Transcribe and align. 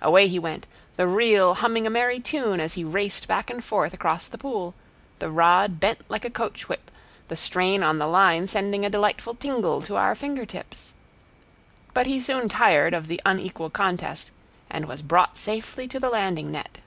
Away 0.00 0.28
he 0.28 0.38
went, 0.38 0.68
the 0.94 1.08
reel 1.08 1.54
humming 1.54 1.88
a 1.88 1.90
merry 1.90 2.20
tune 2.20 2.60
as 2.60 2.74
he 2.74 2.84
raced 2.84 3.26
back 3.26 3.50
and 3.50 3.64
forth 3.64 3.92
across 3.92 4.28
the 4.28 4.38
pool, 4.38 4.74
the 5.18 5.28
rod 5.28 5.80
bent 5.80 6.08
like 6.08 6.24
a 6.24 6.30
coach 6.30 6.68
whip, 6.68 6.88
the 7.26 7.36
strain 7.36 7.82
on 7.82 7.98
the 7.98 8.06
line 8.06 8.46
sending 8.46 8.84
a 8.86 8.90
delightful 8.90 9.34
tingle 9.34 9.82
to 9.82 9.96
our 9.96 10.14
finger 10.14 10.46
tips. 10.46 10.94
But 11.94 12.06
he 12.06 12.20
soon 12.20 12.48
tired 12.48 12.94
of 12.94 13.08
the 13.08 13.20
unequal 13.26 13.70
contest, 13.70 14.30
and 14.70 14.86
was 14.86 15.02
brought 15.02 15.36
safely 15.36 15.88
to 15.88 15.98
the 15.98 16.10
landing 16.10 16.52
net. 16.52 16.78